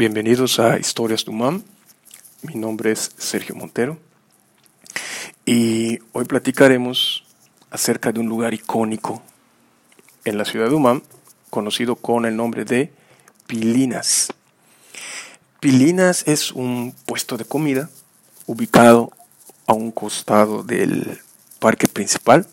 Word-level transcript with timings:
Bienvenidos 0.00 0.58
a 0.58 0.78
Historias 0.78 1.26
de 1.26 1.30
UMAM. 1.30 1.62
Mi 2.40 2.54
nombre 2.54 2.90
es 2.90 3.10
Sergio 3.18 3.54
Montero 3.54 3.98
y 5.44 5.98
hoy 6.12 6.24
platicaremos 6.24 7.22
acerca 7.70 8.10
de 8.10 8.18
un 8.18 8.26
lugar 8.26 8.54
icónico 8.54 9.22
en 10.24 10.38
la 10.38 10.46
ciudad 10.46 10.70
de 10.70 10.74
UMAM 10.74 11.02
conocido 11.50 11.96
con 11.96 12.24
el 12.24 12.34
nombre 12.34 12.64
de 12.64 12.90
Pilinas. 13.46 14.32
Pilinas 15.60 16.26
es 16.26 16.50
un 16.50 16.94
puesto 17.04 17.36
de 17.36 17.44
comida 17.44 17.90
ubicado 18.46 19.12
a 19.66 19.74
un 19.74 19.90
costado 19.90 20.62
del 20.62 21.20
parque 21.58 21.88
principal. 21.88 22.46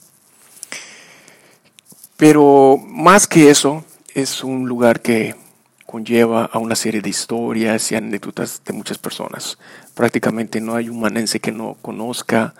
Pero 2.17 2.75
más 2.75 3.25
que 3.25 3.49
eso, 3.49 3.85
es 4.13 4.43
un 4.43 4.67
lugar 4.67 5.01
que 5.01 5.46
conlleva 5.87 6.45
a 6.45 6.59
una 6.59 6.75
serie 6.75 7.01
de 7.01 7.09
historias 7.09 7.91
y 7.91 7.95
anécdotas 7.95 8.61
de 8.65 8.73
muchas 8.73 8.97
personas. 8.97 9.57
Prácticamente 9.95 10.59
no 10.61 10.75
hay 10.75 10.89
un 10.89 10.99
manense 10.99 11.39
que 11.39 11.53
no 11.53 11.77
conozca 11.81 12.53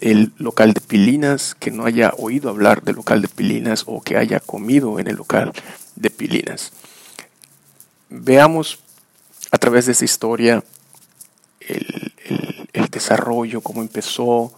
el 0.00 0.32
local 0.38 0.72
de 0.72 0.80
Pilinas, 0.80 1.56
que 1.58 1.72
no 1.72 1.84
haya 1.84 2.14
oído 2.16 2.48
hablar 2.48 2.82
del 2.82 2.96
local 2.96 3.22
de 3.22 3.28
Pilinas 3.28 3.82
o 3.86 4.00
que 4.00 4.16
haya 4.16 4.38
comido 4.38 5.00
en 5.00 5.08
el 5.08 5.16
local 5.16 5.52
de 5.96 6.10
Pilinas. 6.10 6.72
Veamos 8.08 8.78
a 9.50 9.58
través 9.58 9.86
de 9.86 9.92
esta 9.92 10.04
historia 10.04 10.62
el 11.60 12.88
desarrollo, 12.88 13.62
cómo 13.62 13.82
empezó, 13.82 14.52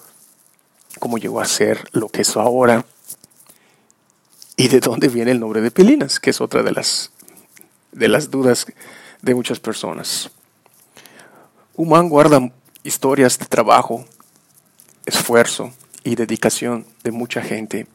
cómo 0.99 1.17
llegó 1.17 1.41
a 1.41 1.47
ser 1.47 1.89
lo 1.93 2.11
que 2.11 2.23
es 2.23 2.37
ahora 2.37 2.85
y 4.57 4.69
de 4.69 4.81
dónde 4.81 5.09
viene 5.09 5.31
el 5.31 5.41
nombre 5.41 5.63
de 5.63 5.71
Pilinas, 5.71 6.21
que 6.21 6.31
es 6.31 6.41
otra 6.41 6.63
de 6.63 6.73
las 6.73 7.11
de 7.95 8.09
las 8.09 8.31
dudas 8.31 8.67
de 9.23 9.35
muchas 9.35 9.61
personas. 9.61 10.31
Human 11.77 12.09
guarda 12.09 12.53
historias 12.83 13.39
de 13.39 13.47
trabajo, 13.47 14.05
esfuerzo 15.07 15.73
y 16.03 16.17
dedicación 16.17 16.87
de 17.03 17.13
mucha 17.13 17.41
gente 17.41 17.87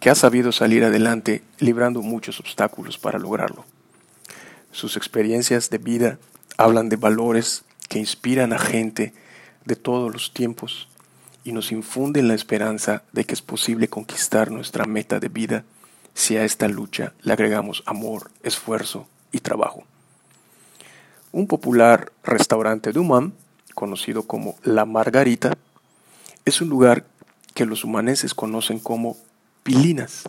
que 0.00 0.10
ha 0.10 0.14
sabido 0.14 0.52
salir 0.52 0.84
adelante 0.84 1.42
librando 1.58 2.02
muchos 2.02 2.38
obstáculos 2.40 2.98
para 2.98 3.18
lograrlo. 3.18 3.64
Sus 4.70 4.96
experiencias 4.96 5.70
de 5.70 5.78
vida 5.78 6.18
hablan 6.56 6.88
de 6.88 6.96
valores 6.96 7.64
que 7.88 7.98
inspiran 7.98 8.52
a 8.52 8.58
gente 8.58 9.14
de 9.64 9.76
todos 9.76 10.12
los 10.12 10.32
tiempos 10.32 10.88
y 11.42 11.52
nos 11.52 11.72
infunden 11.72 12.28
la 12.28 12.34
esperanza 12.34 13.02
de 13.12 13.24
que 13.24 13.34
es 13.34 13.42
posible 13.42 13.88
conquistar 13.88 14.50
nuestra 14.50 14.84
meta 14.84 15.18
de 15.20 15.28
vida 15.28 15.64
si 16.14 16.36
a 16.36 16.44
esta 16.44 16.68
lucha 16.68 17.14
le 17.22 17.32
agregamos 17.32 17.82
amor, 17.86 18.30
esfuerzo 18.42 19.08
y 19.32 19.40
trabajo. 19.40 19.84
Un 21.32 21.46
popular 21.46 22.12
restaurante 22.22 22.92
de 22.92 22.98
conocido 23.74 24.24
como 24.24 24.56
La 24.64 24.84
Margarita, 24.84 25.56
es 26.44 26.60
un 26.60 26.68
lugar 26.68 27.04
que 27.54 27.64
los 27.64 27.84
humaneses 27.84 28.34
conocen 28.34 28.78
como 28.80 29.16
Pilinas 29.62 30.24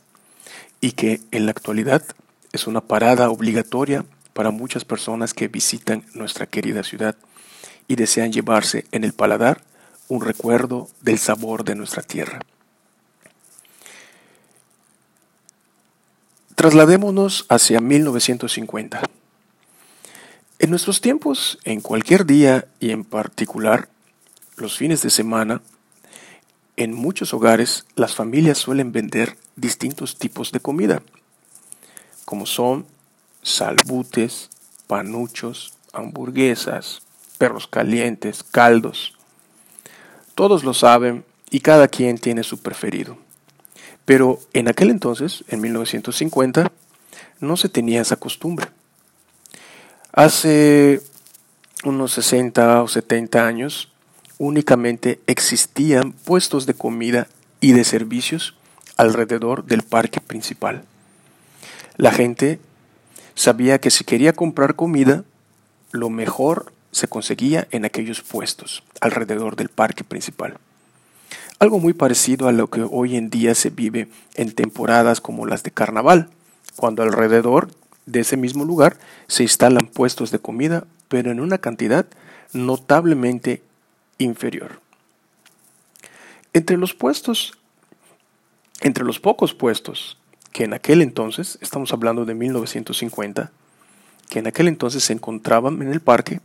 y 0.82 0.92
que 0.92 1.22
en 1.32 1.46
la 1.46 1.52
actualidad 1.52 2.04
es 2.52 2.68
una 2.68 2.82
parada 2.82 3.30
obligatoria 3.30 4.06
para 4.34 4.52
muchas 4.52 4.86
personas 4.86 5.34
que 5.34 5.48
visitan 5.48 6.06
nuestra 6.14 6.46
querida 6.46 6.84
ciudad 6.84 7.16
y 7.88 7.96
desean 7.96 8.32
llevarse 8.32 8.86
en 8.92 9.04
el 9.04 9.14
paladar 9.14 9.62
un 10.08 10.22
recuerdo 10.22 10.88
del 11.02 11.18
sabor 11.18 11.64
de 11.64 11.76
nuestra 11.76 12.04
tierra. 12.04 12.40
Trasladémonos 16.60 17.46
hacia 17.48 17.80
1950. 17.80 19.02
En 20.60 20.70
nuestros 20.70 21.00
tiempos, 21.00 21.58
en 21.64 21.80
cualquier 21.80 22.26
día 22.26 22.68
y 22.82 22.92
en 22.92 23.06
particular 23.06 23.88
los 24.58 24.78
fines 24.78 25.02
de 25.02 25.10
semana, 25.10 25.62
en 26.76 26.94
muchos 26.94 27.34
hogares 27.34 27.86
las 27.96 28.14
familias 28.14 28.58
suelen 28.58 28.92
vender 28.92 29.38
distintos 29.56 30.18
tipos 30.18 30.52
de 30.52 30.60
comida, 30.60 31.02
como 32.26 32.46
son 32.46 32.86
salbutes, 33.42 34.50
panuchos, 34.86 35.76
hamburguesas, 35.94 37.04
perros 37.38 37.68
calientes, 37.68 38.44
caldos. 38.44 39.14
Todos 40.36 40.66
lo 40.66 40.74
saben 40.74 41.24
y 41.52 41.62
cada 41.62 41.88
quien 41.88 42.18
tiene 42.18 42.44
su 42.44 42.62
preferido. 42.62 43.29
Pero 44.10 44.40
en 44.54 44.68
aquel 44.68 44.90
entonces, 44.90 45.44
en 45.50 45.62
1950, 45.62 46.72
no 47.42 47.58
se 47.58 47.70
tenía 47.70 48.02
esa 48.02 48.16
costumbre. 48.16 48.70
Hace 50.12 51.04
unos 51.84 52.14
60 52.14 52.82
o 52.82 52.88
70 52.88 53.46
años, 53.46 53.92
únicamente 54.40 55.20
existían 55.28 56.12
puestos 56.12 56.66
de 56.66 56.74
comida 56.74 57.28
y 57.62 57.74
de 57.74 57.84
servicios 57.84 58.56
alrededor 58.98 59.66
del 59.66 59.84
parque 59.84 60.20
principal. 60.20 60.86
La 61.96 62.12
gente 62.12 62.60
sabía 63.36 63.80
que 63.80 63.92
si 63.92 64.06
quería 64.06 64.34
comprar 64.34 64.74
comida, 64.74 65.24
lo 65.92 66.10
mejor 66.10 66.74
se 66.92 67.08
conseguía 67.08 67.68
en 67.70 67.86
aquellos 67.86 68.24
puestos 68.24 68.82
alrededor 69.02 69.56
del 69.56 69.70
parque 69.70 70.04
principal. 70.04 70.58
Algo 71.60 71.80
muy 71.80 71.92
parecido 71.92 72.48
a 72.48 72.54
lo 72.54 72.70
que 72.70 72.88
hoy 72.90 73.18
en 73.18 73.30
día 73.30 73.54
se 73.54 73.70
vive 73.70 74.08
en 74.36 74.54
temporadas 74.54 75.20
como 75.20 75.46
las 75.46 75.62
de 75.62 75.72
carnaval, 75.72 76.30
cuando 76.78 77.04
alrededor 77.04 77.70
de 78.06 78.22
ese 78.22 78.38
mismo 78.38 78.64
lugar 78.64 78.98
se 79.28 79.44
instalan 79.44 79.88
puestos 79.88 80.32
de 80.32 80.40
comida, 80.40 80.88
pero 81.10 81.32
en 81.32 81.42
una 81.42 81.58
cantidad 81.58 82.06
notablemente 82.54 83.62
inferior. 84.20 84.80
Entre 86.54 86.78
los 86.78 86.94
puestos, 86.94 87.58
entre 88.80 89.04
los 89.04 89.20
pocos 89.20 89.54
puestos 89.54 90.18
que 90.54 90.64
en 90.64 90.74
aquel 90.74 91.02
entonces, 91.02 91.60
estamos 91.62 91.92
hablando 91.92 92.24
de 92.24 92.36
1950, 92.36 93.52
que 94.30 94.40
en 94.40 94.48
aquel 94.48 94.70
entonces 94.70 95.04
se 95.04 95.14
encontraban 95.14 95.82
en 95.82 95.92
el 95.92 96.00
parque, 96.00 96.40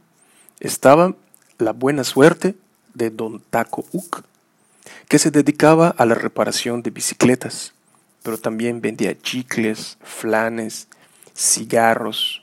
estaba 0.58 1.14
la 1.58 1.72
buena 1.72 2.03
suerte 2.03 2.56
de 2.94 3.10
Don 3.10 3.41
Taco 3.50 3.84
Uc, 3.92 4.24
que 5.09 5.19
se 5.19 5.31
dedicaba 5.31 5.89
a 5.89 6.06
la 6.06 6.15
reparación 6.15 6.83
de 6.83 6.91
bicicletas, 6.91 7.72
pero 8.22 8.39
también 8.39 8.81
vendía 8.81 9.19
chicles, 9.19 9.99
flanes, 10.03 10.89
cigarros, 11.37 12.43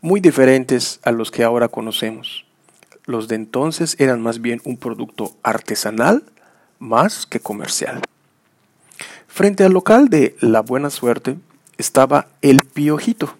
muy 0.00 0.20
diferentes 0.20 1.00
a 1.02 1.12
los 1.12 1.30
que 1.30 1.44
ahora 1.44 1.68
conocemos. 1.68 2.44
Los 3.06 3.28
de 3.28 3.36
entonces 3.36 3.96
eran 3.98 4.20
más 4.20 4.40
bien 4.40 4.60
un 4.64 4.76
producto 4.76 5.34
artesanal 5.42 6.24
más 6.78 7.26
que 7.26 7.40
comercial. 7.40 8.02
Frente 9.26 9.64
al 9.64 9.72
local 9.72 10.08
de 10.08 10.36
La 10.40 10.60
Buena 10.60 10.90
Suerte 10.90 11.36
estaba 11.78 12.28
El 12.42 12.60
Piojito, 12.64 13.34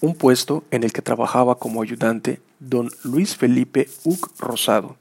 un 0.00 0.14
puesto 0.14 0.64
en 0.70 0.82
el 0.82 0.92
que 0.92 1.02
trabajaba 1.02 1.58
como 1.58 1.82
ayudante 1.82 2.40
don 2.58 2.90
Luis 3.04 3.36
Felipe 3.36 3.88
Uc 4.04 4.30
Rosado, 4.38 4.96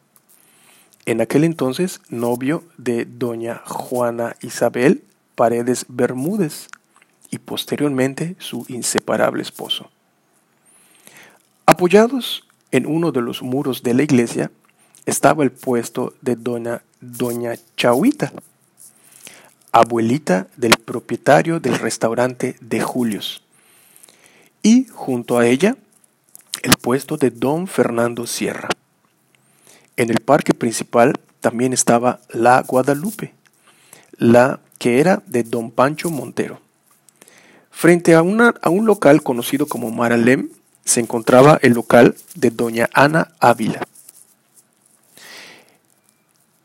en 1.06 1.22
aquel 1.22 1.44
entonces 1.44 2.02
novio 2.10 2.64
de 2.78 3.06
doña 3.06 3.62
Juana 3.66 4.36
Isabel 4.42 5.04
Paredes 5.36 5.86
Bermúdez 5.88 6.68
y 7.32 7.40
posteriormente 7.40 8.36
su 8.40 8.66
inseparable 8.68 9.42
esposo. 9.42 9.90
Apoyados 11.66 12.46
en 12.72 12.86
uno 12.86 13.12
de 13.12 13.22
los 13.22 13.42
muros 13.42 13.82
de 13.84 13.94
la 13.94 14.04
iglesia 14.04 14.52
estaba 15.06 15.44
el 15.44 15.52
puesto 15.52 16.14
de 16.22 16.36
doña, 16.36 16.84
doña 17.00 17.54
Chauita, 17.76 18.34
abuelita 19.72 20.48
del 20.58 20.78
propietario 20.78 21.60
del 21.60 21.80
restaurante 21.80 22.56
de 22.60 22.82
Julios, 22.82 23.44
y 24.62 24.86
junto 24.86 25.40
a 25.40 25.48
ella 25.48 25.76
el 26.62 26.76
puesto 26.78 27.18
de 27.18 27.32
don 27.32 27.68
Fernando 27.68 28.28
Sierra. 28.28 28.70
En 29.98 30.10
el 30.10 30.20
parque 30.20 30.54
principal 30.54 31.20
también 31.40 31.74
estaba 31.74 32.22
la 32.30 32.62
Guadalupe, 32.62 33.34
la 34.18 34.60
que 34.78 35.00
era 35.00 35.22
de 35.28 35.44
don 35.44 35.72
Pancho 35.72 36.10
Montero. 36.10 36.60
Frente 37.72 38.16
a, 38.16 38.22
una, 38.22 38.54
a 38.62 38.70
un 38.70 38.86
local 38.86 39.24
conocido 39.24 39.66
como 39.66 39.92
Maralem 39.92 40.50
se 40.86 41.00
encontraba 41.00 41.60
el 41.62 41.74
local 41.74 42.16
de 42.36 42.52
doña 42.52 42.90
Ana 42.94 43.32
Ávila. 43.40 43.88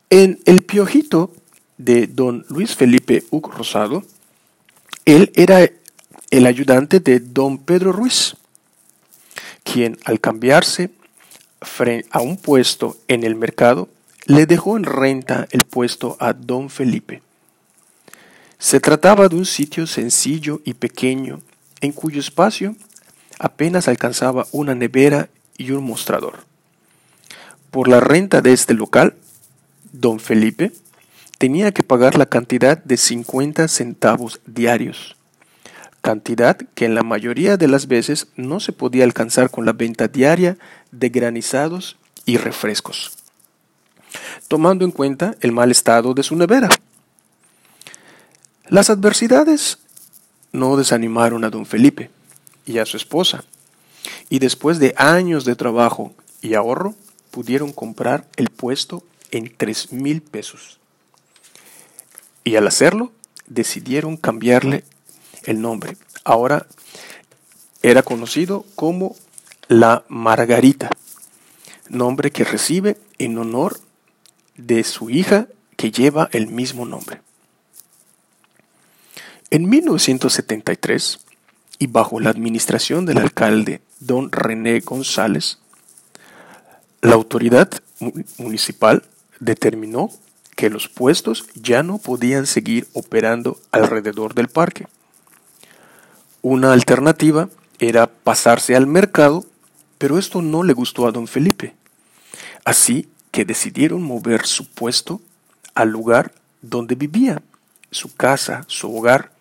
En 0.09 0.39
el 0.45 0.61
piojito 0.61 1.31
de 1.77 2.07
don 2.07 2.45
Luis 2.49 2.75
Felipe 2.75 3.23
Hugo 3.29 3.51
Rosado, 3.51 4.03
él 5.05 5.31
era 5.35 5.69
el 6.31 6.45
ayudante 6.45 6.99
de 6.99 7.19
don 7.19 7.57
Pedro 7.57 7.91
Ruiz, 7.91 8.35
quien 9.63 9.97
al 10.05 10.19
cambiarse 10.19 10.89
a 12.11 12.21
un 12.21 12.37
puesto 12.37 12.97
en 13.07 13.23
el 13.23 13.35
mercado, 13.35 13.89
le 14.25 14.45
dejó 14.45 14.77
en 14.77 14.83
renta 14.83 15.47
el 15.51 15.63
puesto 15.63 16.17
a 16.19 16.33
don 16.33 16.69
Felipe. 16.69 17.21
Se 18.59 18.79
trataba 18.79 19.27
de 19.27 19.35
un 19.35 19.45
sitio 19.45 19.87
sencillo 19.87 20.61
y 20.65 20.73
pequeño, 20.73 21.41
en 21.81 21.91
cuyo 21.91 22.19
espacio 22.19 22.75
apenas 23.39 23.87
alcanzaba 23.87 24.47
una 24.51 24.75
nevera 24.75 25.29
y 25.57 25.71
un 25.71 25.83
mostrador. 25.83 26.45
Por 27.71 27.87
la 27.87 27.99
renta 27.99 28.41
de 28.41 28.53
este 28.53 28.73
local, 28.73 29.15
don 29.91 30.19
Felipe 30.19 30.71
tenía 31.37 31.71
que 31.71 31.83
pagar 31.83 32.17
la 32.17 32.25
cantidad 32.25 32.77
de 32.83 32.97
50 32.97 33.67
centavos 33.67 34.39
diarios, 34.45 35.16
cantidad 36.01 36.57
que 36.57 36.85
en 36.85 36.95
la 36.95 37.03
mayoría 37.03 37.57
de 37.57 37.67
las 37.67 37.87
veces 37.87 38.27
no 38.35 38.59
se 38.59 38.71
podía 38.71 39.03
alcanzar 39.03 39.49
con 39.49 39.65
la 39.65 39.73
venta 39.73 40.07
diaria 40.07 40.57
de 40.91 41.09
granizados 41.09 41.97
y 42.25 42.37
refrescos, 42.37 43.17
tomando 44.47 44.85
en 44.85 44.91
cuenta 44.91 45.35
el 45.41 45.51
mal 45.51 45.71
estado 45.71 46.13
de 46.13 46.23
su 46.23 46.35
nevera. 46.35 46.69
Las 48.67 48.89
adversidades 48.89 49.79
no 50.51 50.77
desanimaron 50.77 51.43
a 51.43 51.49
don 51.49 51.65
Felipe 51.65 52.09
y 52.65 52.79
a 52.79 52.85
su 52.85 52.97
esposa, 52.97 53.43
y 54.29 54.39
después 54.39 54.79
de 54.79 54.93
años 54.97 55.45
de 55.45 55.55
trabajo 55.55 56.13
y 56.41 56.53
ahorro, 56.53 56.95
pudieron 57.31 57.71
comprar 57.71 58.25
el 58.35 58.49
puesto 58.49 59.03
en 59.31 59.53
tres 59.55 59.91
mil 59.91 60.21
pesos. 60.21 60.79
Y 62.43 62.55
al 62.55 62.67
hacerlo, 62.67 63.11
decidieron 63.47 64.17
cambiarle 64.17 64.83
el 65.47 65.61
nombre. 65.61 65.97
Ahora 66.23 66.67
era 67.81 68.03
conocido 68.03 68.65
como 68.75 69.15
la 69.67 70.03
Margarita, 70.07 70.91
nombre 71.89 72.31
que 72.31 72.43
recibe 72.43 72.97
en 73.17 73.37
honor 73.37 73.79
de 74.55 74.83
su 74.83 75.09
hija 75.09 75.47
que 75.75 75.91
lleva 75.91 76.29
el 76.31 76.47
mismo 76.47 76.85
nombre. 76.85 77.21
En 79.49 79.69
1973, 79.69 81.19
y 81.79 81.87
bajo 81.87 82.19
la 82.19 82.29
administración 82.29 83.05
del 83.05 83.19
alcalde 83.19 83.81
don 83.99 84.31
René 84.31 84.79
González, 84.79 85.59
la 87.01 87.13
autoridad 87.13 87.69
municipal 88.37 89.03
determinó 89.39 90.09
que 90.55 90.69
los 90.69 90.89
puestos 90.89 91.45
ya 91.53 91.83
no 91.83 91.99
podían 91.99 92.47
seguir 92.47 92.87
operando 92.93 93.59
alrededor 93.71 94.33
del 94.33 94.47
parque. 94.47 94.87
Una 96.49 96.71
alternativa 96.71 97.49
era 97.77 98.07
pasarse 98.07 98.73
al 98.77 98.87
mercado, 98.87 99.43
pero 99.97 100.17
esto 100.17 100.41
no 100.41 100.63
le 100.63 100.71
gustó 100.71 101.05
a 101.05 101.11
don 101.11 101.27
Felipe. 101.27 101.75
Así 102.63 103.09
que 103.31 103.43
decidieron 103.43 104.01
mover 104.01 104.45
su 104.45 104.65
puesto 104.71 105.19
al 105.75 105.89
lugar 105.89 106.31
donde 106.61 106.95
vivía, 106.95 107.41
su 107.91 108.15
casa, 108.15 108.63
su 108.67 108.95
hogar, 108.95 109.33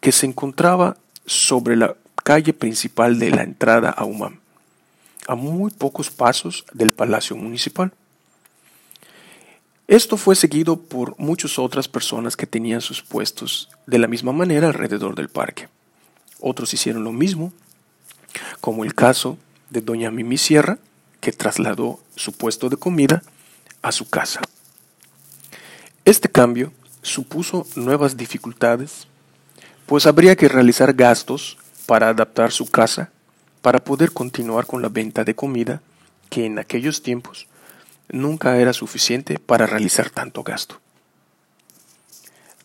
que 0.00 0.10
se 0.10 0.26
encontraba 0.26 0.96
sobre 1.24 1.76
la 1.76 1.94
calle 2.16 2.52
principal 2.52 3.20
de 3.20 3.30
la 3.30 3.44
entrada 3.44 3.90
a 3.90 4.04
Umam, 4.04 4.40
a 5.28 5.36
muy 5.36 5.70
pocos 5.70 6.10
pasos 6.10 6.64
del 6.72 6.90
Palacio 6.90 7.36
Municipal. 7.36 7.92
Esto 9.86 10.16
fue 10.16 10.34
seguido 10.34 10.80
por 10.80 11.16
muchas 11.16 11.60
otras 11.60 11.86
personas 11.86 12.36
que 12.36 12.48
tenían 12.48 12.80
sus 12.80 13.02
puestos 13.02 13.68
de 13.86 14.00
la 14.00 14.08
misma 14.08 14.32
manera 14.32 14.66
alrededor 14.66 15.14
del 15.14 15.28
parque. 15.28 15.68
Otros 16.40 16.72
hicieron 16.74 17.04
lo 17.04 17.12
mismo, 17.12 17.52
como 18.60 18.84
el 18.84 18.94
caso 18.94 19.38
de 19.70 19.80
doña 19.80 20.10
Mimi 20.10 20.38
Sierra, 20.38 20.78
que 21.20 21.32
trasladó 21.32 22.00
su 22.16 22.32
puesto 22.32 22.68
de 22.68 22.76
comida 22.76 23.22
a 23.82 23.92
su 23.92 24.08
casa. 24.08 24.40
Este 26.04 26.28
cambio 26.28 26.72
supuso 27.02 27.66
nuevas 27.76 28.16
dificultades, 28.16 29.06
pues 29.86 30.06
habría 30.06 30.36
que 30.36 30.48
realizar 30.48 30.94
gastos 30.94 31.58
para 31.86 32.08
adaptar 32.08 32.52
su 32.52 32.70
casa 32.70 33.10
para 33.62 33.84
poder 33.84 34.12
continuar 34.12 34.66
con 34.66 34.82
la 34.82 34.88
venta 34.88 35.24
de 35.24 35.34
comida 35.34 35.82
que 36.30 36.46
en 36.46 36.58
aquellos 36.58 37.02
tiempos 37.02 37.46
nunca 38.08 38.56
era 38.58 38.72
suficiente 38.72 39.38
para 39.38 39.66
realizar 39.66 40.10
tanto 40.10 40.42
gasto. 40.42 40.80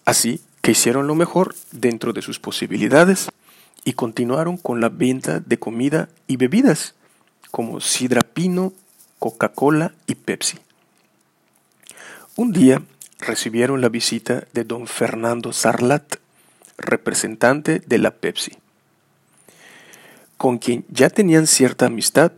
Así 0.06 0.42
que 0.62 0.72
hicieron 0.72 1.08
lo 1.08 1.16
mejor 1.16 1.56
dentro 1.72 2.14
de 2.14 2.22
sus 2.22 2.40
posibilidades 2.40 3.30
y 3.86 3.94
continuaron 3.94 4.58
con 4.58 4.82
la 4.82 4.90
venta 4.90 5.40
de 5.40 5.58
comida 5.58 6.10
y 6.28 6.36
bebidas 6.36 6.96
como 7.52 7.80
sidra 7.80 8.20
pino, 8.20 8.74
Coca-Cola 9.20 9.94
y 10.08 10.16
Pepsi. 10.16 10.58
Un 12.36 12.52
día 12.52 12.82
recibieron 13.20 13.80
la 13.80 13.88
visita 13.88 14.46
de 14.52 14.66
don 14.66 14.88
Fernando 14.88 15.54
Sarlat, 15.54 16.18
representante 16.78 17.82
de 17.86 17.98
la 17.98 18.12
Pepsi, 18.12 18.58
con 20.36 20.58
quien 20.58 20.84
ya 20.90 21.10
tenían 21.10 21.48
cierta 21.48 21.86
amistad 21.86 22.34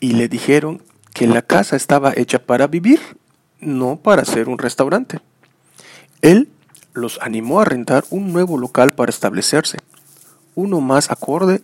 y 0.00 0.14
le 0.14 0.26
dijeron 0.26 0.82
que 1.14 1.28
la 1.28 1.42
casa 1.42 1.76
estaba 1.76 2.12
hecha 2.16 2.40
para 2.40 2.66
vivir, 2.66 2.98
no 3.60 3.96
para 3.96 4.24
ser 4.24 4.48
un 4.48 4.58
restaurante. 4.58 5.20
Él 6.20 6.48
los 6.94 7.20
animó 7.22 7.60
a 7.60 7.64
rentar 7.64 8.04
un 8.10 8.32
nuevo 8.32 8.58
local 8.58 8.92
para 8.92 9.10
establecerse, 9.10 9.78
uno 10.54 10.80
más 10.80 11.10
acorde, 11.10 11.62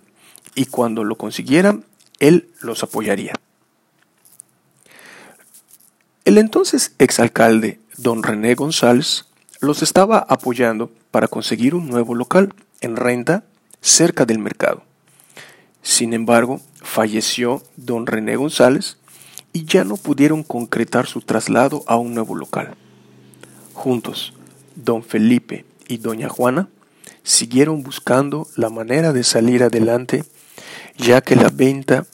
y 0.55 0.67
cuando 0.67 1.05
lo 1.05 1.17
consiguieran, 1.17 1.85
él 2.19 2.51
los 2.61 2.83
apoyaría. 2.83 3.35
El 6.25 6.39
entonces 6.39 6.95
exalcalde 6.99 7.81
don 7.97 8.23
René 8.23 8.55
González 8.55 9.27
los 9.61 9.83
estaba 9.83 10.19
apoyando 10.19 10.91
para 11.11 11.29
conseguir 11.29 11.75
un 11.75 11.89
nuevo 11.89 12.15
local 12.15 12.53
en 12.81 12.97
renta 12.97 13.45
cerca 13.81 14.25
del 14.25 14.39
mercado. 14.39 14.83
Sin 15.83 16.13
embargo, 16.13 16.61
falleció 16.83 17.63
don 17.77 18.07
René 18.07 18.37
González 18.37 18.99
y 19.53 19.65
ya 19.65 19.85
no 19.85 19.97
pudieron 19.97 20.43
concretar 20.43 21.07
su 21.07 21.23
traslado 21.23 21.83
a 21.87 21.97
un 21.97 22.15
nuevo 22.15 22.35
local. 22.35 22.75
Juntos, 23.73 24.35
don 24.77 25.03
Felipe 25.03 25.65
y 25.89 25.99
doña 25.99 26.29
Juana 26.29 26.69
siguieron 27.23 27.83
buscando 27.83 28.47
la 28.57 28.71
manera 28.71 29.13
de 29.13 29.25
salir 29.25 29.63
adelante, 29.63 30.25
ya 30.97 31.21
que 31.21 31.37
la 31.37 31.49
venta 31.49 32.07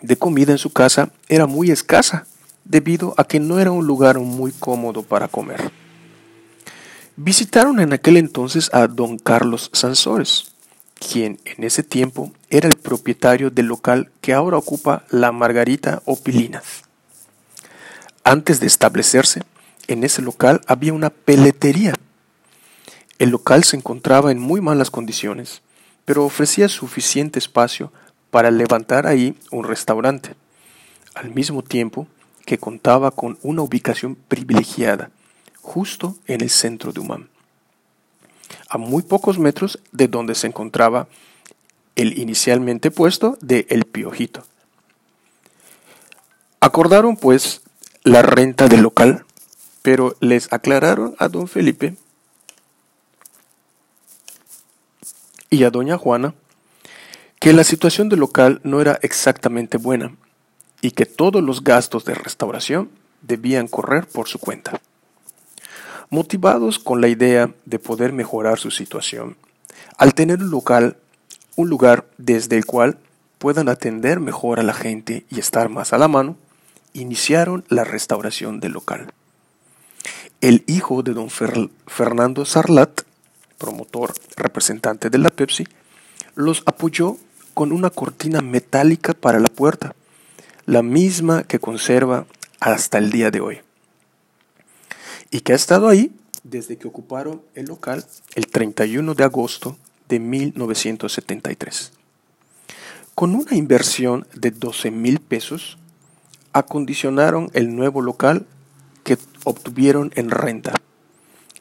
de 0.00 0.16
comida 0.16 0.52
en 0.52 0.58
su 0.58 0.70
casa 0.70 1.10
era 1.28 1.46
muy 1.46 1.70
escasa, 1.70 2.26
debido 2.64 3.14
a 3.16 3.24
que 3.24 3.40
no 3.40 3.58
era 3.58 3.70
un 3.70 3.86
lugar 3.86 4.18
muy 4.18 4.52
cómodo 4.52 5.02
para 5.02 5.28
comer. 5.28 5.70
Visitaron 7.16 7.80
en 7.80 7.92
aquel 7.92 8.16
entonces 8.16 8.70
a 8.72 8.86
don 8.86 9.18
Carlos 9.18 9.70
Sansores, 9.72 10.52
quien 10.98 11.40
en 11.44 11.64
ese 11.64 11.82
tiempo 11.82 12.32
era 12.48 12.68
el 12.68 12.76
propietario 12.76 13.50
del 13.50 13.66
local 13.66 14.10
que 14.20 14.32
ahora 14.32 14.56
ocupa 14.56 15.04
la 15.10 15.32
Margarita 15.32 16.02
Opilinas. 16.04 16.84
Antes 18.24 18.60
de 18.60 18.66
establecerse, 18.66 19.42
en 19.88 20.04
ese 20.04 20.22
local 20.22 20.60
había 20.66 20.92
una 20.92 21.10
peletería. 21.10 21.94
El 23.22 23.30
local 23.30 23.62
se 23.62 23.76
encontraba 23.76 24.32
en 24.32 24.40
muy 24.40 24.60
malas 24.60 24.90
condiciones, 24.90 25.62
pero 26.04 26.24
ofrecía 26.24 26.68
suficiente 26.68 27.38
espacio 27.38 27.92
para 28.32 28.50
levantar 28.50 29.06
ahí 29.06 29.36
un 29.52 29.62
restaurante, 29.62 30.34
al 31.14 31.30
mismo 31.32 31.62
tiempo 31.62 32.08
que 32.44 32.58
contaba 32.58 33.12
con 33.12 33.38
una 33.42 33.62
ubicación 33.62 34.16
privilegiada, 34.16 35.12
justo 35.60 36.16
en 36.26 36.40
el 36.40 36.50
centro 36.50 36.92
de 36.92 36.98
Umam 36.98 37.28
a 38.68 38.76
muy 38.76 39.04
pocos 39.04 39.38
metros 39.38 39.78
de 39.92 40.08
donde 40.08 40.34
se 40.34 40.48
encontraba 40.48 41.06
el 41.94 42.18
inicialmente 42.18 42.90
puesto 42.90 43.38
de 43.40 43.68
El 43.70 43.84
Piojito. 43.84 44.42
Acordaron 46.58 47.16
pues 47.16 47.60
la 48.02 48.22
renta 48.22 48.66
del 48.66 48.80
local, 48.80 49.24
pero 49.82 50.16
les 50.18 50.52
aclararon 50.52 51.14
a 51.20 51.28
don 51.28 51.46
Felipe 51.46 51.94
y 55.52 55.64
a 55.64 55.70
doña 55.70 55.98
Juana 55.98 56.34
que 57.38 57.52
la 57.52 57.62
situación 57.62 58.08
del 58.08 58.20
local 58.20 58.60
no 58.64 58.80
era 58.80 58.98
exactamente 59.02 59.76
buena 59.76 60.16
y 60.80 60.92
que 60.92 61.04
todos 61.04 61.42
los 61.42 61.62
gastos 61.62 62.06
de 62.06 62.14
restauración 62.14 62.88
debían 63.20 63.68
correr 63.68 64.06
por 64.06 64.28
su 64.28 64.38
cuenta. 64.38 64.80
Motivados 66.08 66.78
con 66.78 67.02
la 67.02 67.08
idea 67.08 67.50
de 67.66 67.78
poder 67.78 68.12
mejorar 68.14 68.58
su 68.58 68.70
situación, 68.70 69.36
al 69.98 70.14
tener 70.14 70.40
un 70.40 70.50
local, 70.50 70.96
un 71.56 71.68
lugar 71.68 72.06
desde 72.16 72.56
el 72.56 72.64
cual 72.64 72.98
puedan 73.38 73.68
atender 73.68 74.20
mejor 74.20 74.58
a 74.58 74.62
la 74.62 74.74
gente 74.74 75.26
y 75.28 75.38
estar 75.38 75.68
más 75.68 75.92
a 75.92 75.98
la 75.98 76.08
mano, 76.08 76.36
iniciaron 76.94 77.64
la 77.68 77.84
restauración 77.84 78.58
del 78.60 78.72
local. 78.72 79.12
El 80.40 80.64
hijo 80.66 81.02
de 81.02 81.12
don 81.12 81.28
Fernando 81.28 82.44
Sarlat, 82.46 83.02
promotor 83.62 84.12
representante 84.34 85.08
de 85.08 85.18
la 85.18 85.30
Pepsi, 85.30 85.64
los 86.34 86.64
apoyó 86.66 87.16
con 87.54 87.70
una 87.70 87.90
cortina 87.90 88.40
metálica 88.40 89.14
para 89.14 89.38
la 89.38 89.46
puerta, 89.46 89.94
la 90.66 90.82
misma 90.82 91.44
que 91.44 91.60
conserva 91.60 92.26
hasta 92.58 92.98
el 92.98 93.12
día 93.12 93.30
de 93.30 93.40
hoy 93.40 93.60
y 95.30 95.42
que 95.42 95.52
ha 95.52 95.56
estado 95.56 95.88
ahí 95.88 96.12
desde 96.42 96.76
que 96.76 96.88
ocuparon 96.88 97.40
el 97.54 97.66
local 97.66 98.04
el 98.34 98.48
31 98.48 99.14
de 99.14 99.22
agosto 99.22 99.76
de 100.08 100.18
1973. 100.18 101.92
Con 103.14 103.36
una 103.36 103.54
inversión 103.54 104.26
de 104.34 104.50
12 104.50 104.90
mil 104.90 105.20
pesos, 105.20 105.78
acondicionaron 106.52 107.48
el 107.52 107.76
nuevo 107.76 108.02
local 108.02 108.44
que 109.04 109.18
obtuvieron 109.44 110.10
en 110.16 110.30
renta. 110.30 110.74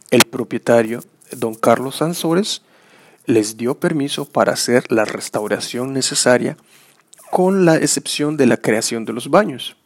El 0.09 0.23
propietario, 0.25 1.03
don 1.37 1.55
Carlos 1.55 1.97
Sansores, 1.97 2.61
les 3.25 3.57
dio 3.57 3.79
permiso 3.79 4.25
para 4.25 4.53
hacer 4.53 4.91
la 4.91 5.05
restauración 5.05 5.93
necesaria 5.93 6.57
con 7.31 7.65
la 7.65 7.77
excepción 7.77 8.37
de 8.37 8.45
la 8.45 8.57
creación 8.57 9.05
de 9.05 9.13
los 9.13 9.29
baños. 9.29 9.77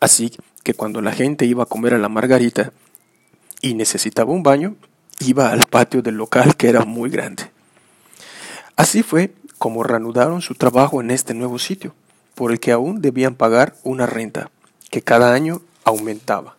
Así 0.00 0.32
que 0.62 0.74
cuando 0.74 1.00
la 1.00 1.12
gente 1.12 1.46
iba 1.46 1.62
a 1.62 1.66
comer 1.66 1.94
a 1.94 1.98
la 1.98 2.08
margarita 2.08 2.72
y 3.60 3.74
necesitaba 3.74 4.32
un 4.32 4.42
baño, 4.42 4.76
iba 5.20 5.50
al 5.50 5.64
patio 5.64 6.02
del 6.02 6.16
local 6.16 6.56
que 6.56 6.68
era 6.68 6.84
muy 6.84 7.10
grande. 7.10 7.50
Así 8.76 9.02
fue 9.02 9.34
como 9.58 9.82
reanudaron 9.82 10.40
su 10.40 10.54
trabajo 10.54 11.00
en 11.00 11.10
este 11.10 11.34
nuevo 11.34 11.58
sitio, 11.58 11.94
por 12.34 12.52
el 12.52 12.60
que 12.60 12.70
aún 12.70 13.00
debían 13.00 13.34
pagar 13.34 13.74
una 13.82 14.06
renta, 14.06 14.50
que 14.90 15.02
cada 15.02 15.34
año 15.34 15.62
aumentaba. 15.84 16.56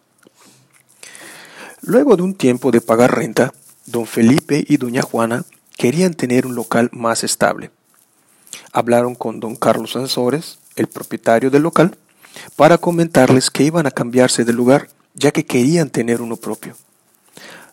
Luego 1.81 2.17
de 2.17 2.23
un 2.23 2.35
tiempo 2.35 2.71
de 2.71 2.81
pagar 2.81 3.15
renta, 3.15 3.53
don 3.91 4.05
Felipe 4.05 4.63
y 4.67 4.77
doña 4.77 5.01
Juana 5.01 5.43
querían 5.77 6.13
tener 6.13 6.46
un 6.46 6.55
local 6.55 6.89
más 6.91 7.24
estable. 7.24 7.72
Hablaron 8.72 9.15
con 9.15 9.39
don 9.39 9.55
Carlos 9.55 9.96
Ansores, 9.96 10.60
el 10.75 10.88
propietario 10.88 11.50
del 11.50 11.63
local, 11.63 11.98
para 12.55 12.77
comentarles 12.77 13.50
que 13.50 13.63
iban 13.63 13.88
a 13.88 13.91
cambiarse 13.91 14.46
de 14.46 14.53
lugar, 14.53 14.89
ya 15.13 15.31
que 15.31 15.46
querían 15.46 15.89
tener 15.89 16.22
uno 16.22 16.36
propio. 16.36 16.75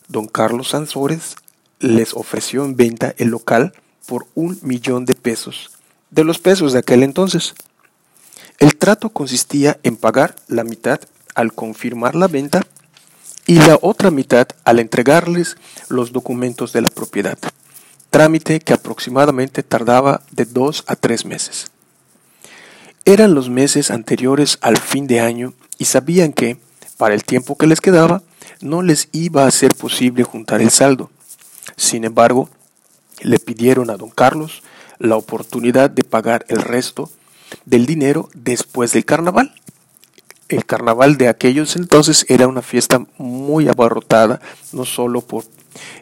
Don 0.08 0.26
Carlos 0.26 0.74
Ansores 0.74 1.36
les 1.80 2.14
ofreció 2.14 2.64
en 2.64 2.76
venta 2.76 3.14
el 3.18 3.28
local 3.28 3.74
por 4.06 4.26
un 4.34 4.58
millón 4.62 5.04
de 5.04 5.14
pesos, 5.14 5.70
de 6.10 6.24
los 6.24 6.38
pesos 6.38 6.72
de 6.72 6.78
aquel 6.78 7.02
entonces. 7.02 7.54
El 8.58 8.76
trato 8.76 9.10
consistía 9.10 9.78
en 9.82 9.96
pagar 9.96 10.36
la 10.48 10.64
mitad 10.64 11.00
al 11.34 11.52
confirmar 11.52 12.14
la 12.14 12.28
venta 12.28 12.66
y 13.46 13.54
la 13.60 13.78
otra 13.80 14.10
mitad 14.10 14.48
al 14.64 14.80
entregarles 14.80 15.56
los 15.88 16.12
documentos 16.12 16.72
de 16.72 16.80
la 16.80 16.88
propiedad, 16.88 17.38
trámite 18.10 18.60
que 18.60 18.72
aproximadamente 18.72 19.62
tardaba 19.62 20.22
de 20.32 20.44
dos 20.44 20.84
a 20.86 20.96
tres 20.96 21.24
meses. 21.24 21.70
Eran 23.04 23.34
los 23.34 23.48
meses 23.48 23.92
anteriores 23.92 24.58
al 24.62 24.78
fin 24.78 25.06
de 25.06 25.20
año 25.20 25.54
y 25.78 25.84
sabían 25.84 26.32
que, 26.32 26.58
para 26.96 27.14
el 27.14 27.24
tiempo 27.24 27.56
que 27.56 27.68
les 27.68 27.80
quedaba, 27.80 28.22
no 28.60 28.82
les 28.82 29.08
iba 29.12 29.46
a 29.46 29.50
ser 29.52 29.74
posible 29.74 30.24
juntar 30.24 30.60
el 30.60 30.70
saldo. 30.70 31.10
Sin 31.76 32.04
embargo, 32.04 32.48
le 33.20 33.38
pidieron 33.38 33.90
a 33.90 33.96
don 33.96 34.10
Carlos 34.10 34.62
la 34.98 35.16
oportunidad 35.16 35.90
de 35.90 36.04
pagar 36.04 36.44
el 36.48 36.62
resto 36.62 37.10
del 37.64 37.86
dinero 37.86 38.28
después 38.34 38.92
del 38.92 39.04
carnaval. 39.04 39.54
El 40.48 40.64
carnaval 40.64 41.16
de 41.16 41.28
aquellos 41.28 41.76
entonces 41.76 42.24
era 42.28 42.46
una 42.46 42.62
fiesta 42.62 43.04
muy 43.18 43.68
abarrotada, 43.68 44.40
no 44.72 44.84
solo 44.84 45.20
por 45.20 45.44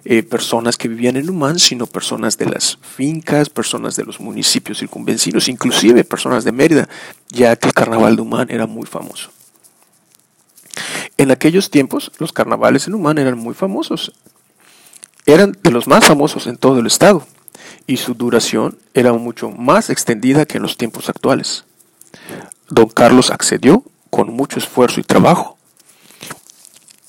eh, 0.04 0.22
personas 0.22 0.76
que 0.76 0.88
vivían 0.88 1.16
en 1.16 1.28
Humán, 1.30 1.58
sino 1.58 1.86
personas 1.86 2.36
de 2.36 2.46
las 2.46 2.78
fincas, 2.82 3.48
personas 3.48 3.96
de 3.96 4.04
los 4.04 4.20
municipios 4.20 4.78
circunvencinos, 4.78 5.48
inclusive 5.48 6.04
personas 6.04 6.44
de 6.44 6.52
Mérida, 6.52 6.88
ya 7.28 7.56
que 7.56 7.68
el 7.68 7.74
carnaval 7.74 8.16
de 8.16 8.22
Humán 8.22 8.48
era 8.50 8.66
muy 8.66 8.86
famoso. 8.86 9.30
En 11.16 11.30
aquellos 11.30 11.70
tiempos, 11.70 12.12
los 12.18 12.32
carnavales 12.32 12.86
en 12.86 12.94
Humán 12.94 13.18
eran 13.18 13.38
muy 13.38 13.54
famosos 13.54 14.12
eran 15.26 15.56
de 15.62 15.70
los 15.70 15.86
más 15.86 16.04
famosos 16.04 16.46
en 16.46 16.56
todo 16.56 16.80
el 16.80 16.86
estado 16.86 17.26
y 17.86 17.96
su 17.96 18.14
duración 18.14 18.78
era 18.92 19.12
mucho 19.12 19.50
más 19.50 19.90
extendida 19.90 20.44
que 20.44 20.58
en 20.58 20.62
los 20.62 20.76
tiempos 20.76 21.08
actuales. 21.08 21.64
Don 22.68 22.88
Carlos 22.88 23.30
accedió 23.30 23.84
con 24.14 24.32
mucho 24.32 24.60
esfuerzo 24.60 25.00
y 25.00 25.02
trabajo 25.02 25.58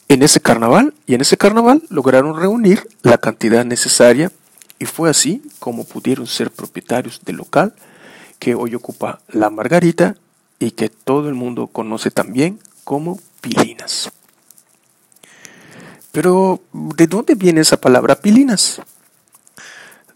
en 0.09 0.23
ese 0.23 0.39
carnaval 0.39 0.95
y 1.05 1.13
en 1.13 1.21
ese 1.21 1.37
carnaval 1.37 1.83
lograron 1.89 2.35
reunir 2.35 2.87
la 3.03 3.19
cantidad 3.19 3.63
necesaria 3.63 4.31
y 4.79 4.85
fue 4.85 5.11
así 5.11 5.43
como 5.59 5.83
pudieron 5.83 6.25
ser 6.25 6.49
propietarios 6.49 7.21
del 7.23 7.35
local 7.35 7.75
que 8.39 8.55
hoy 8.55 8.73
ocupa 8.73 9.19
la 9.27 9.51
Margarita 9.51 10.15
y 10.57 10.71
que 10.71 10.89
todo 10.89 11.29
el 11.29 11.35
mundo 11.35 11.67
conoce 11.67 12.09
también 12.09 12.59
como 12.83 13.19
Pilinas. 13.39 14.11
Pero, 16.11 16.59
¿de 16.73 17.05
dónde 17.05 17.35
viene 17.35 17.61
esa 17.61 17.77
palabra 17.77 18.15
pilinas? 18.15 18.81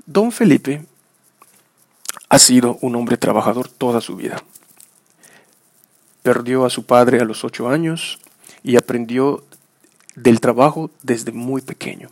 Don 0.07 0.31
Felipe 0.31 0.87
ha 2.29 2.39
sido 2.39 2.79
un 2.81 2.95
hombre 2.95 3.17
trabajador 3.17 3.69
toda 3.69 4.01
su 4.01 4.15
vida. 4.15 4.41
Perdió 6.23 6.65
a 6.65 6.69
su 6.69 6.85
padre 6.85 7.19
a 7.19 7.25
los 7.25 7.43
ocho 7.43 7.69
años 7.69 8.19
y 8.63 8.75
aprendió 8.75 9.43
del 10.15 10.39
trabajo 10.39 10.91
desde 11.03 11.31
muy 11.31 11.61
pequeño. 11.61 12.09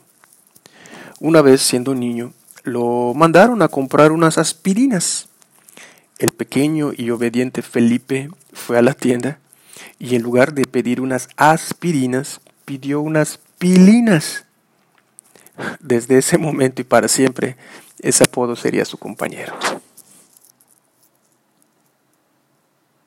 Una 1.19 1.41
vez 1.41 1.61
siendo 1.61 1.95
niño, 1.95 2.33
lo 2.63 3.13
mandaron 3.15 3.61
a 3.61 3.67
comprar 3.67 4.11
unas 4.11 4.37
aspirinas. 4.37 5.29
El 6.19 6.31
pequeño 6.31 6.91
y 6.95 7.09
obediente 7.11 7.61
Felipe 7.61 8.29
fue 8.53 8.77
a 8.77 8.81
la 8.81 8.93
tienda 8.93 9.39
y 9.99 10.15
en 10.15 10.21
lugar 10.21 10.53
de 10.53 10.65
pedir 10.65 11.01
unas 11.01 11.29
aspirinas, 11.37 12.41
pidió 12.65 13.01
unas 13.01 13.39
pilinas. 13.57 14.45
Desde 15.79 16.17
ese 16.17 16.37
momento 16.37 16.81
y 16.81 16.85
para 16.85 17.07
siempre, 17.07 17.55
ese 17.99 18.23
apodo 18.23 18.55
sería 18.55 18.85
su 18.85 18.97
compañero. 18.97 19.53